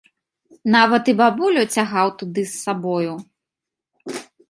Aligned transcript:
Нават 0.75 1.03
і 1.13 1.15
бабулю 1.19 1.63
цягаў 1.75 2.07
туды 2.23 2.49
з 2.55 2.57
сабою. 2.65 3.13